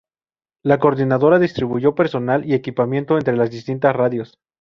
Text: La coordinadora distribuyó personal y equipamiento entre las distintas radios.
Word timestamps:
La 0.63 0.79
coordinadora 0.79 1.37
distribuyó 1.37 1.93
personal 1.93 2.43
y 2.49 2.55
equipamiento 2.55 3.19
entre 3.19 3.35
las 3.37 3.51
distintas 3.51 3.95
radios. 3.95 4.39